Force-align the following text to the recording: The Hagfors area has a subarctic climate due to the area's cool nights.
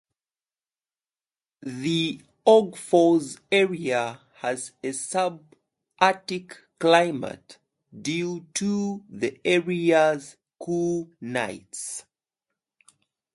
The 1.61 2.23
Hagfors 2.47 3.39
area 3.51 4.19
has 4.37 4.71
a 4.83 4.93
subarctic 4.93 6.57
climate 6.79 7.59
due 8.01 8.47
to 8.55 9.03
the 9.11 9.39
area's 9.45 10.37
cool 10.59 11.11
nights. 11.21 12.05